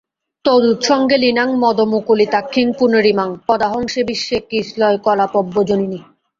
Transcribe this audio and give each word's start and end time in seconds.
ত্বদুৎসঙ্গে 0.45 1.17
লীনাং 1.17 1.49
মদমুকুলিতাক্ষীং 1.59 2.67
পুনরিমাং 2.79 3.29
কদাহং 3.47 3.81
সেবিষ্যে 3.87 4.37
কিসলয়কলাপব্যজনিনী। 4.49 5.99